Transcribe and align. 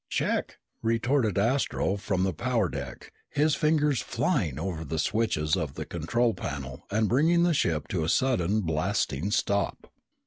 "Check!" 0.09 0.57
retorted 0.81 1.37
Astro 1.37 1.95
from 1.95 2.23
the 2.23 2.33
power 2.33 2.69
deck, 2.69 3.13
his 3.29 3.53
fingers 3.53 4.01
flying 4.01 4.57
over 4.57 4.83
the 4.83 4.97
switches 4.97 5.55
of 5.55 5.75
the 5.75 5.85
control 5.85 6.33
panel 6.33 6.87
and 6.89 7.07
bringing 7.07 7.43
the 7.43 7.53
ship 7.53 7.87
to 7.89 8.03
a 8.03 8.09
sudden 8.09 8.61
blasting 8.61 9.29
stop. 9.29 9.93